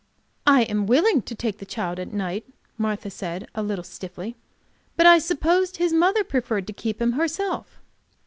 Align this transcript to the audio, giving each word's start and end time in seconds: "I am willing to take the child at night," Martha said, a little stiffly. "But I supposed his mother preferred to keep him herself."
"I 0.47 0.63
am 0.63 0.87
willing 0.87 1.21
to 1.21 1.35
take 1.35 1.59
the 1.59 1.63
child 1.67 1.99
at 1.99 2.11
night," 2.11 2.43
Martha 2.75 3.11
said, 3.11 3.47
a 3.53 3.61
little 3.61 3.83
stiffly. 3.83 4.35
"But 4.97 5.05
I 5.05 5.19
supposed 5.19 5.77
his 5.77 5.93
mother 5.93 6.23
preferred 6.23 6.65
to 6.65 6.73
keep 6.73 6.99
him 6.99 7.11
herself." 7.11 7.79